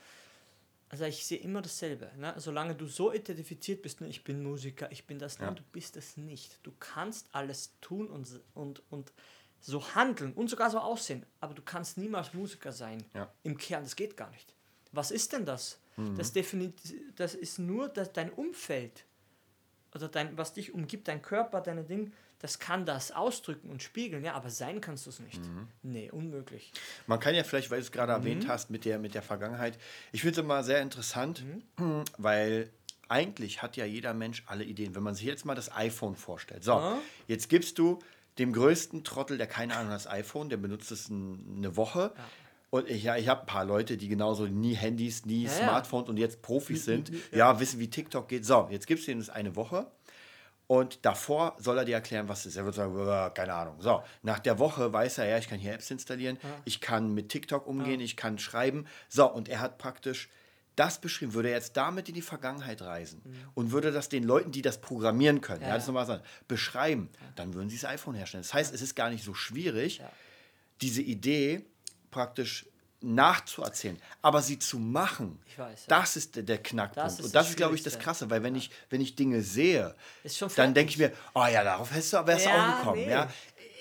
[0.88, 2.11] Also ich sehe immer dasselbe.
[2.16, 2.35] Ne?
[2.37, 5.96] Solange du so identifiziert bist, ne, ich bin Musiker, ich bin das, nein, du bist
[5.96, 6.61] es nicht.
[6.62, 9.12] Du kannst alles tun und, und, und
[9.61, 13.05] so handeln und sogar so aussehen, aber du kannst niemals Musiker sein.
[13.14, 13.33] Ja.
[13.42, 14.55] Im Kern, das geht gar nicht.
[14.92, 15.81] Was ist denn das?
[16.16, 16.75] Das, defini
[17.14, 19.07] das ist nur dass dein Umfeld
[19.94, 24.25] oder dein, was dich umgibt, dein Körper, deine Dinge, das kann das ausdrücken und spiegeln,
[24.25, 25.40] ja, aber sein kannst du es nicht.
[25.83, 26.72] Nee, unmöglich.
[27.07, 28.18] Man kann ja vielleicht, weil du es gerade Mhm.
[28.18, 29.79] erwähnt hast mit der, mit der Vergangenheit,
[30.12, 31.44] ich finde es immer sehr interessant,
[31.79, 32.05] Mhm.
[32.18, 32.70] weil
[33.09, 34.94] eigentlich hat ja jeder Mensch alle Ideen.
[34.96, 36.64] Wenn man sich jetzt mal das iPhone vorstellt.
[36.64, 36.99] So, Ja.
[37.29, 38.01] jetzt gibst du
[38.38, 42.12] dem größten Trottel, der keine Ahnung hat, das iPhone, der benutzt es ein, eine Woche.
[42.68, 45.57] Und ich, ja, ich habe ein paar Leute, die genauso nie Handys, nie Ja, ja.
[45.57, 47.59] Smartphones und jetzt Profis sind, ja.
[47.61, 48.44] wissen, wie TikTok geht.
[48.44, 49.90] So, jetzt gibst du ihnen das eine Woche.
[50.68, 52.57] Und davor soll er dir erklären, was ist.
[52.57, 53.76] Er wird sagen, "Äh, keine Ahnung.
[53.81, 57.29] So, nach der Woche weiß er, ja, ich kann hier Apps installieren, ich kann mit
[57.29, 58.87] TikTok umgehen, ich kann schreiben.
[59.09, 60.29] So, und er hat praktisch
[60.74, 61.35] das beschrieben.
[61.35, 63.22] Würde er jetzt damit in die Vergangenheit reisen
[63.55, 65.74] und würde das den Leuten, die das programmieren können, ja, Ja.
[65.76, 68.42] das nochmal sagen, beschreiben, dann würden sie das iPhone herstellen.
[68.42, 70.02] Das heißt, es ist gar nicht so schwierig,
[70.83, 71.64] diese Idee
[72.11, 72.66] praktisch
[73.00, 75.98] nachzuerzählen, aber sie zu machen, weiß, ja.
[75.98, 76.96] das ist der, Knackpunkt.
[76.96, 77.98] Das ist und das ist, glaube ich, das.
[77.98, 79.94] Krasse, weil wenn ich, wenn ich Dinge sehe,
[80.56, 83.00] dann denke ich mir, oh ja, darauf wärst du, wärst du auch gekommen.
[83.00, 83.11] nee.
[83.11, 83.28] Ja?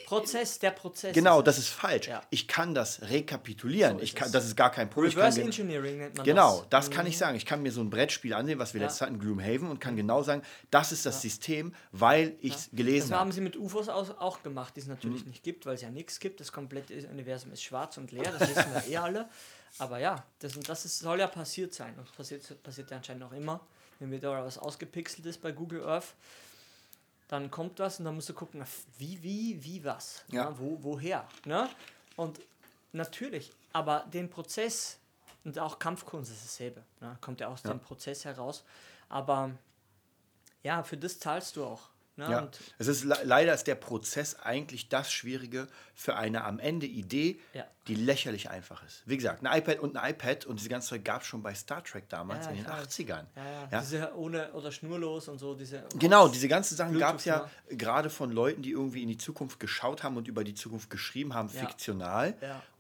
[0.06, 1.14] Prozess, der Prozess.
[1.14, 2.08] Genau, das ist falsch.
[2.08, 2.22] Ja.
[2.30, 3.98] Ich kann das rekapitulieren.
[3.98, 5.12] So ich kann, das ist gar kein Problem.
[5.12, 6.86] Reverse gen- Engineering nennt man Genau, das.
[6.88, 7.36] das kann ich sagen.
[7.38, 8.88] Ich kann mir so ein Brettspiel ansehen, was wir Ja.
[8.88, 10.42] letztes hatten, Gloomhaven, und kann genau sagen,
[10.72, 13.32] das ist das System, weil ich es Das gelesen haben habe.
[13.34, 15.30] sie mit UFOs auch gemacht, die es natürlich Mhm.
[15.32, 16.40] nicht gibt, weil es ja nichts gibt.
[16.40, 19.30] Das komplette Universum ist schwarz und leer, das wissen wir eh alle.
[19.80, 21.94] Aber ja, das, und das ist, soll ja passiert sein.
[21.98, 23.60] Und das passiert, passiert ja anscheinend auch immer.
[24.00, 26.14] Wenn wieder was ausgepixelt ist bei Google Earth,
[27.28, 28.64] dann kommt was und dann musst du gucken,
[28.98, 30.24] wie, wie, wie was.
[30.28, 30.50] Ja.
[30.50, 30.56] Ne?
[30.60, 31.28] Wo, woher.
[31.46, 31.70] Ne?
[32.16, 32.40] Und
[32.92, 35.00] natürlich, aber den Prozess,
[35.44, 37.18] und auch Kampfkunst ist dasselbe, ne?
[37.22, 38.64] kommt ja aus dem Prozess heraus.
[39.10, 39.52] Aber
[40.64, 41.90] ja, für das zahlst du auch.
[42.18, 42.30] Ne?
[42.32, 42.40] Ja.
[42.44, 46.86] Und Es ist le- leider ist der Prozess eigentlich das Schwierige für eine am Ende
[46.86, 47.66] Idee, Ja.
[47.88, 49.04] die lächerlich einfach ist.
[49.06, 51.54] Wie gesagt, ein iPad und ein iPad und diese ganze Zeug gab es schon bei
[51.54, 52.88] Star Trek damals Ja, in den weiß.
[52.88, 53.26] 80ern.
[53.72, 53.82] Ja?
[53.82, 55.84] Diese ohne oder schnurlos und so, diese.
[56.00, 59.60] Genau, diese ganzen Sachen gab es ja gerade von Leuten, die irgendwie in die Zukunft
[59.60, 62.34] geschaut haben und über die Zukunft geschrieben haben, fiktional.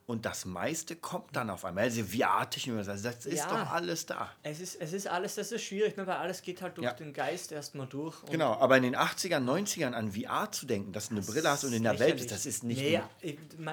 [0.07, 1.85] Und das meiste kommt dann auf einmal.
[1.85, 3.47] Also VR-Technologie, also das ist Ja.
[3.49, 4.29] doch alles da.
[4.43, 6.93] Es ist, es ist alles, das ist schwierig, ne, weil alles geht halt durch Ja.
[6.93, 8.15] den Geist erstmal durch.
[8.29, 11.63] Genau, aber in den 80ern, 90ern an VR zu denken, dass du eine Brille hast
[11.63, 12.79] und in der Welt bist, das ist nicht.
[12.81, 13.01] Nee,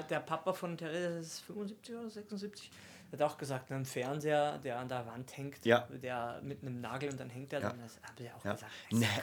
[0.08, 2.70] der Papa von Therese ist 75 oder 76.
[3.12, 5.86] Hat auch gesagt, ein Fernseher, der an der Wand hängt, Ja.
[6.02, 7.68] der mit einem Nagel und dann hängt er, Ja.
[7.68, 8.52] dann das habe ich auch Ja.
[8.54, 8.72] gesagt.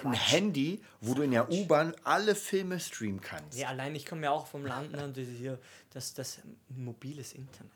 [0.06, 0.13] Ein.
[0.13, 3.58] Handy, wo du in der U-Bahn alle Filme streamen kannst.
[3.58, 5.58] Ja, allein ich komme ja auch vom Land ne, und hier,
[5.89, 7.71] das, das mobiles Internet.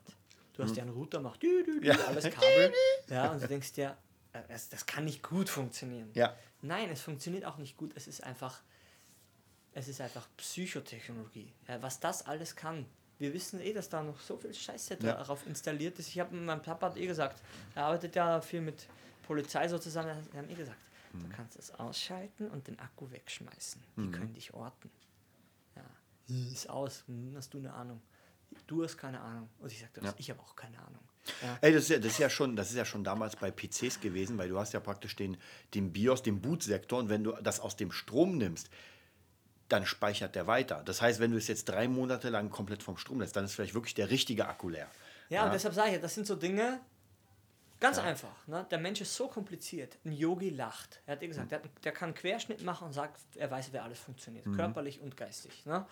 [0.54, 1.95] Du hast ja einen Router, macht dü, dü, dü, Ja.
[2.06, 2.71] alles Kabel.
[3.10, 3.97] Ja, und du denkst dir,
[4.34, 6.12] äh, das, das kann nicht gut funktionieren.
[6.13, 6.36] Ja.
[6.62, 7.91] Nein, es funktioniert auch nicht gut.
[7.95, 8.62] Es ist einfach,
[9.73, 11.52] es ist einfach Psychotechnologie.
[11.67, 12.86] Ja, was das alles kann.
[13.19, 15.13] Wir wissen eh, dass da noch so viel Scheiße Ja.
[15.13, 16.08] darauf installiert ist.
[16.10, 17.41] Ich habe mein Papa hat eh gesagt,
[17.76, 18.88] er arbeitet ja viel mit
[19.23, 20.15] Polizei so zusammen.
[20.32, 20.78] Wir haben eh gesagt,
[21.13, 21.30] Mhm.
[21.30, 23.82] du kannst es ausschalten und den Akku wegschmeißen.
[23.97, 24.89] Die können dich orten.
[25.76, 25.84] Ja.
[26.52, 28.02] Ist aus, hm, hast du eine Ahnung.
[28.67, 29.49] du hast keine Ahnung.
[29.60, 30.13] Und ich sage, ja.
[30.17, 30.99] ich habe auch keine Ahnung.
[31.41, 31.58] Ja.
[31.62, 33.99] Ey, das ist ja, das ist ja schon, das ist ja schon damals bei PCs
[33.99, 35.38] gewesen, weil du hast ja praktisch den,
[35.73, 38.69] den BIOS, den Bootsektor und wenn du das aus dem Strom nimmst,
[39.69, 40.82] dann speichert der weiter.
[40.86, 43.54] Das heißt, wenn du es jetzt drei Monate lang komplett vom Strom lässt, dann ist
[43.54, 44.88] vielleicht wirklich der richtige Akku leer.
[45.30, 45.45] Ja, ja.
[45.45, 46.80] und deshalb sage ich, das sind so Dinge,
[47.80, 48.04] ganz ja.
[48.04, 48.47] einfach.
[48.47, 48.65] Ne?
[48.69, 49.97] Der Mensch ist so kompliziert.
[50.06, 51.02] Ein Yogi lacht.
[51.06, 51.49] Er hat dir gesagt, mhm.
[51.49, 54.56] der, der, kann einen Querschnitt machen und sagt, er weiß, wie alles funktioniert, mhm.
[54.56, 55.65] körperlich und geistig.
[55.65, 55.86] Ne?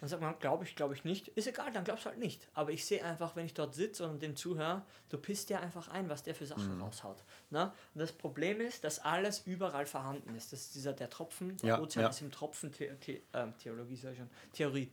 [0.00, 1.28] Dann sagt man, glaube ich, glaube ich nicht.
[1.28, 2.48] Ist egal, dann glaubst du halt nicht.
[2.52, 5.88] Aber ich sehe einfach, wenn ich dort sitze und dem zuhöre, du pisst dir einfach
[5.88, 6.82] ein, was der für Sachen mhm.
[6.82, 7.24] raushaut.
[7.50, 7.72] Ne?
[7.94, 10.52] Und das Problem ist, dass alles überall vorhanden ist.
[10.52, 12.10] Das ist dieser, der Tropfen, der ja, Ozean ja.
[12.10, 14.90] ist im Tropfen, The The äh, Theologie, sag ich schon, Theorie.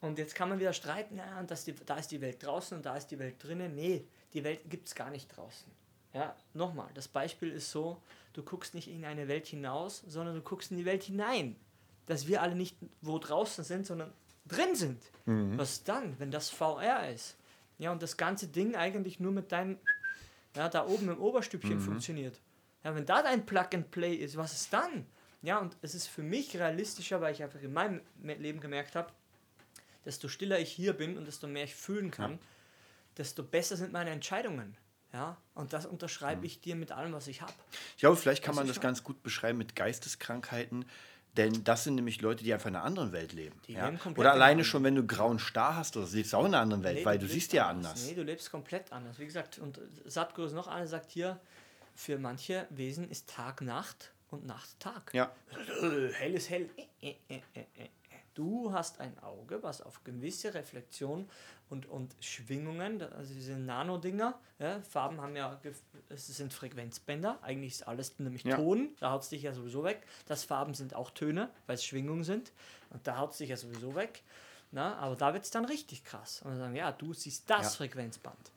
[0.00, 2.76] Und jetzt kann man wieder streiten, ja, und das die, da ist die Welt draußen
[2.76, 3.74] und da ist die Welt drinnen.
[3.74, 5.70] Nee, die Welt gibt es gar nicht draußen.
[6.12, 8.02] Ja, nochmal, das Beispiel ist so,
[8.32, 11.56] du guckst nicht in eine Welt hinaus, sondern du guckst in die Welt hinein
[12.06, 14.12] dass wir alle nicht wo draußen sind, sondern
[14.46, 15.02] drin sind.
[15.26, 15.58] Mhm.
[15.58, 17.36] Was dann, wenn das VR ist?
[17.78, 19.78] Ja, und das ganze Ding eigentlich nur mit deinem,
[20.54, 21.80] ja, da oben im Oberstübchen mhm.
[21.80, 22.40] funktioniert.
[22.84, 25.06] Ja, wenn da dein Plug and Play ist, was ist dann?
[25.42, 29.12] Ja, und es ist für mich realistischer, weil ich einfach in meinem Leben gemerkt habe,
[30.04, 32.38] desto stiller ich hier bin und desto mehr ich fühlen kann, ja.
[33.18, 34.76] desto besser sind meine Entscheidungen.
[35.12, 36.46] Ja, und das unterschreibe mhm.
[36.46, 37.52] ich dir mit allem, was ich habe.
[37.94, 40.84] Ich glaube, vielleicht kann man das ganz gut beschreiben mit Geisteskrankheiten.
[41.36, 43.60] Denn das sind nämlich Leute, die einfach in einer anderen Welt leben.
[43.66, 43.92] Ja?
[44.16, 46.82] Oder alleine schon, wenn du grauen Star hast, oder siehst du auch in einer anderen
[46.82, 48.06] Welt, nee, weil du, du siehst ja anders.
[48.06, 49.18] Nee, du lebst komplett anders.
[49.18, 51.38] Wie gesagt, und Satguru ist noch einer, sagt hier,
[51.94, 55.12] für manche Wesen ist Tag Nacht und Nacht Tag.
[55.12, 55.30] Ja.
[55.80, 56.68] Hell ist hell.
[58.36, 61.26] Du hast ein Auge, was auf gewisse Reflexion
[61.70, 65.58] und, und Schwingungen, also diese Nano-Dinger, ja, Farben haben ja,
[66.10, 68.56] es sind Frequenzbänder, eigentlich ist alles nämlich ja.
[68.56, 70.06] Ton, da haut es dich ja sowieso weg.
[70.26, 72.52] Das Farben sind auch Töne, weil es Schwingungen sind
[72.90, 74.22] und da haut es dich ja sowieso weg.
[74.70, 76.42] Na, aber da wird es dann richtig krass.
[76.42, 77.70] Und dann sagen, ja, du siehst das ja.
[77.86, 78.52] Frequenzband.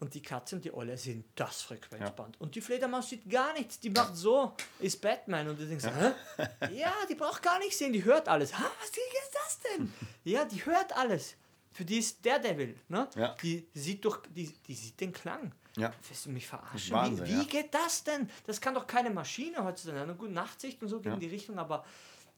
[0.00, 2.36] Und die Katze und die Olle sehen das Frequenzband.
[2.36, 2.40] Ja.
[2.40, 3.80] Und die Fledermaus sieht gar nichts.
[3.80, 5.48] Die macht so, ist Batman.
[5.48, 6.14] Und du denkst, ja.
[6.72, 7.92] ja, die braucht gar nichts sehen.
[7.92, 8.56] Die hört alles.
[8.56, 8.96] Ha, was ist
[9.32, 9.92] das denn?
[10.24, 11.34] ja, die hört alles.
[11.72, 12.76] Für die ist der Devil.
[12.88, 13.08] Ne?
[13.16, 13.34] Ja.
[13.42, 15.52] Die, sieht durch, die, die sieht den Klang.
[15.76, 15.92] Ja.
[16.06, 16.92] Willst du mich verarschen?
[16.92, 18.30] Wahnsinn, wie, wie geht das denn?
[18.46, 20.00] Das kann doch keine Maschine heutzutage.
[20.00, 21.84] Eine gute Nachtsicht und so geht in die Richtung, aber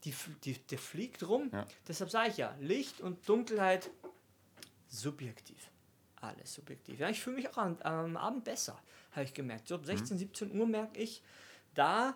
[0.05, 1.51] die, die, der fliegt rum.
[1.87, 3.90] Deshalb sage ich ja, Licht und Dunkelheit
[4.88, 5.69] subjektiv
[6.20, 6.98] alles subjektiv.
[6.98, 8.78] Ja, ich fühle mich auch am, am Abend besser,
[9.12, 9.68] habe ich gemerkt.
[9.68, 10.18] So ab 16, mhm.
[10.18, 11.22] 17 Uhr merke ich,
[11.74, 12.14] da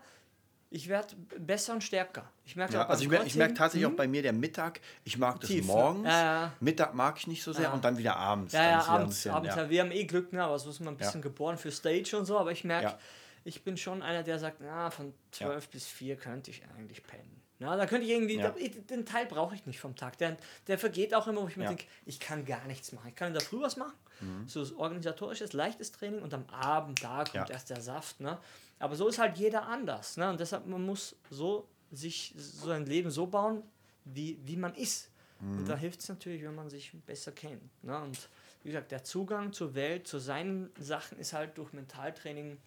[0.74, 2.28] ich werde besser und stärker.
[2.44, 3.96] Ich merke ja, also ich, merke, ich merke tatsächlich auch hm?
[3.96, 5.72] bei mir der Mittag, ich mag das Tief, ne?
[5.72, 6.52] morgens, ja, ja.
[6.58, 8.54] Mittag mag ich nicht so sehr und dann wieder abends.
[8.54, 10.96] Ja, ja, abends, bisschen, abends wir haben eh Glück, ne, aber so ist man ein
[10.96, 12.98] bisschen geboren für Stage und so, aber ich merke,
[13.44, 17.43] ich bin schon einer, der sagt, na, von 12 bis 4 könnte ich eigentlich pennen.
[17.64, 18.55] Na, da könnte ich irgendwie, ja.
[18.90, 20.18] den Teil brauche ich nicht vom Tag.
[20.18, 21.70] Der, der vergeht auch immer, wo ich mir ja.
[21.70, 23.09] denke, ich kann gar nichts machen.
[23.09, 24.46] Ich kann in der Früh was machen, mhm.
[24.46, 27.46] so organisatorisches, leichtes Training und am Abend, da kommt ja.
[27.50, 28.20] erst der Saft.
[28.20, 28.38] Ne?
[28.79, 30.18] Aber so ist halt jeder anders.
[30.18, 30.29] Ne?
[30.29, 33.62] Und deshalb, man muss so sich so ein Leben so bauen,
[34.05, 35.11] wie, wie man ist.
[35.40, 35.59] Mhm.
[35.59, 37.62] Und da hilft es natürlich, wenn man sich besser kennt.
[37.83, 37.98] Ne?
[37.98, 38.29] Und
[38.62, 42.59] wie gesagt, der Zugang zur Welt, zu seinen Sachen ist halt durch Mentaltraining,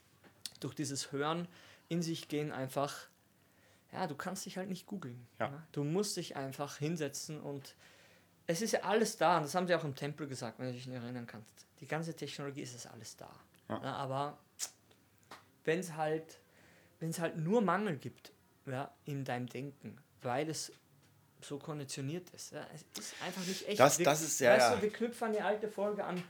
[0.60, 1.48] durch dieses Hören,
[1.90, 2.96] in sich gehen einfach
[3.91, 5.28] ja, du kannst dich halt nicht googeln.
[5.39, 5.47] Ja.
[5.47, 5.67] ja.
[5.71, 7.76] Du musst dich einfach hinsetzen und
[8.47, 9.38] es ist ja alles da.
[9.38, 11.65] Und das haben sie auch im Tempel gesagt, wenn du dich nicht erinnern kannst.
[11.80, 13.30] Die ganze Technologie ist es alles da.
[13.69, 13.82] Ja.
[13.84, 14.38] Ja, aber
[15.65, 16.39] wenn es halt,
[17.00, 18.32] wenn es halt nur Mangel gibt
[18.65, 20.71] ja, in deinem Denken, weil es
[21.41, 23.80] so konditioniert ist, ja, es ist einfach nicht echt.
[23.80, 26.23] Das, das ist ja, weißt du, wir knüpfen die alte Folge an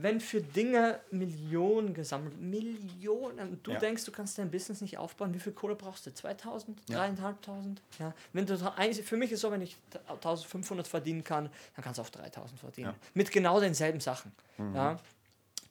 [0.00, 3.78] wenn für Dinge Millionen gesammelt, Millionen, du ja.
[3.78, 6.14] denkst, du kannst dein Business nicht aufbauen, wie viel Kohle brauchst du?
[6.14, 6.98] 2000, ja.
[6.98, 7.82] 3500?
[7.98, 8.14] Ja.
[8.32, 9.76] Wenn du, für mich ist so, wenn ich
[10.08, 12.90] 1500 verdienen kann, dann kannst du auch 3000 verdienen.
[12.90, 13.08] Ja.
[13.14, 14.30] Mit genau denselben Sachen.
[14.56, 14.74] Mhm.
[14.74, 15.00] Ja.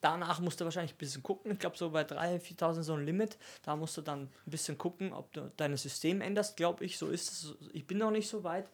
[0.01, 1.53] Danach musst du wahrscheinlich ein bisschen gucken.
[1.53, 3.37] Ich glaube, so bei 3.000, 4.000 so ein Limit.
[3.63, 6.97] Da musst du dann ein bisschen gucken, ob du dein System änderst, glaube ich.
[6.97, 7.55] So ist es.
[7.73, 8.69] Ich bin noch nicht so weit.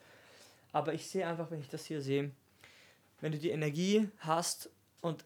[0.73, 2.31] Aber ich sehe einfach, wenn ich das hier sehe,
[3.21, 4.69] wenn du die Energie hast
[5.01, 5.23] und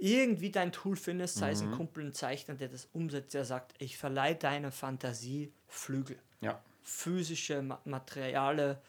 [0.00, 1.76] irgendwie dein Tool findest, sei es ein mhm.
[1.76, 6.18] Kumpel, ein Zeichner, der das umsetzt, der sagt, ich verleihe deiner Fantasie Flügel.
[6.40, 6.62] Ja.
[6.82, 8.80] Physische Materiale,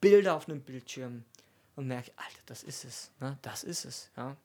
[0.00, 1.24] Bilder auf einem Bildschirm
[1.76, 3.10] und merke, Alter, das ist es.
[3.20, 3.38] Ne?
[3.42, 4.10] Das ist es.
[4.16, 4.36] Ja?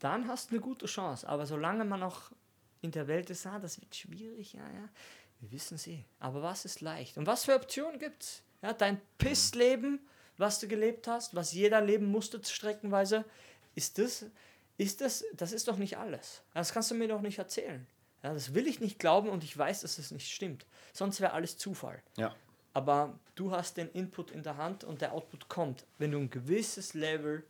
[0.00, 1.28] Dann hast du eine gute Chance.
[1.28, 2.32] Aber solange man noch
[2.80, 4.88] in der Welt ist, ah, das wird schwierig, ja, ja.
[5.40, 6.04] Wir wissen sie.
[6.18, 7.16] Aber was ist leicht?
[7.16, 8.42] Und was für Optionen gibt es?
[8.62, 10.00] Ja, dein Pissleben,
[10.36, 13.24] was du gelebt hast, was jeder leben musste, streckenweise,
[13.74, 14.26] ist das
[14.80, 16.42] ist das, das ist doch nicht alles.
[16.54, 17.86] Das kannst du mir doch nicht erzählen.
[18.22, 20.64] Ja, das will ich nicht glauben und ich weiß, dass es das nicht stimmt.
[20.94, 22.02] Sonst wäre alles Zufall.
[22.16, 22.34] Ja.
[22.72, 25.84] Aber du hast den Input in der Hand und der Output kommt.
[25.98, 27.44] Wenn du ein gewisses Level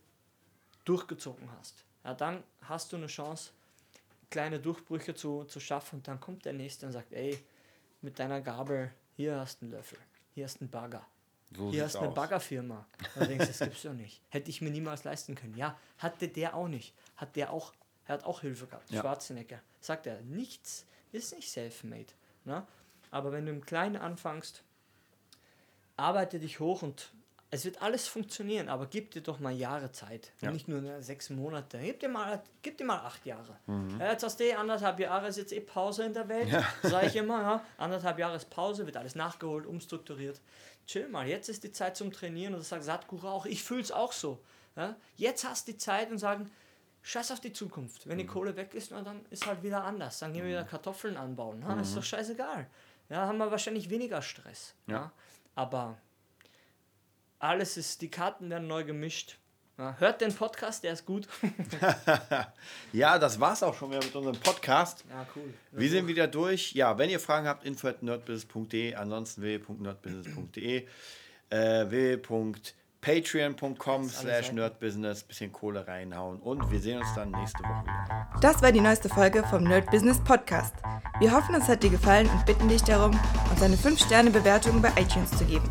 [0.85, 3.53] durchgezogen hast, ja, dann hast du eine Chance,
[4.29, 7.39] kleine Durchbrüche zu, zu schaffen und dann kommt der Nächste und sagt, ey,
[8.01, 9.99] mit deiner Gabel, hier hast du einen Löffel,
[10.35, 11.07] hier hast du einen Bagger.
[11.57, 12.11] So Hier hast du eine.
[12.11, 12.87] Baggerfirma.
[13.15, 14.23] Da denkst du, das gibt's doch nicht.
[14.29, 15.57] Hätte ich mir niemals leisten können.
[15.57, 16.95] Ja, hatte der auch nicht.
[17.17, 17.73] Hat der auch,
[18.07, 18.91] er hat auch Hilfe gehabt.
[18.91, 19.01] Ja.
[19.01, 19.61] Schwarzenegger.
[19.81, 22.13] Sagt er, nichts ist nicht self-made.
[22.45, 22.67] Ne?
[23.11, 24.63] Aber wenn du im Kleinen anfängst,
[25.97, 27.13] arbeite dich hoch und
[27.53, 30.31] es wird alles funktionieren, aber gib dir doch mal Jahre Zeit.
[30.41, 30.53] Ja.
[30.53, 31.81] Nicht nur ne, sechs Monate.
[31.81, 33.57] Gib dir mal, gib dir mal acht Jahre.
[33.67, 33.99] Mhm.
[33.99, 36.49] Ja, jetzt hast du eh anderthalb Jahre, ist jetzt eh Pause in der Welt.
[36.83, 40.41] Sag ich immer, ja, anderthalb Jahre ist Pause, wird alles nachgeholt, umstrukturiert.
[40.87, 43.47] Chill mal, jetzt ist die Zeit zum Trainieren und das sagt Sadhguru auch.
[43.47, 44.39] Ich fühle es auch so.
[44.77, 44.95] Ja?
[45.17, 46.49] Jetzt hast du die Zeit und sagen,
[47.03, 48.09] scheiß auf die Zukunft.
[48.09, 50.21] Wenn die Kohle weg ist, na, dann ist halt wieder anders.
[50.21, 51.67] Dann gehen wir wieder Kartoffeln anbauen.
[51.67, 51.81] Ha?
[51.81, 52.69] Ist doch scheißegal.
[53.09, 54.75] Ja, haben wir wahrscheinlich weniger Stress.
[54.87, 55.11] Ja.
[55.57, 55.99] Aber
[57.41, 59.39] alles ist, die Karten werden neu gemischt.
[59.79, 61.27] Ja, hört den Podcast, der ist gut.
[62.93, 65.05] Ja, das war's auch schon wieder mit unserem Podcast.
[65.09, 65.55] Ja, cool.
[65.73, 66.73] Wir sind wieder durch.
[66.73, 70.87] Ja, wenn ihr Fragen habt, info.nerdbusiness.de, ansonsten www.nerdbusiness.de,
[71.49, 78.29] äh, www.patreon.com slash nerdbusiness, bisschen Kohle reinhauen und wir sehen uns dann nächste Woche wieder.
[78.43, 80.75] Das war die neueste Folge vom Nerd Business Podcast.
[81.21, 83.19] Wir hoffen, es hat dir gefallen und bitten dich darum,
[83.51, 85.71] uns eine 5-Sterne-Bewertung bei iTunes zu geben.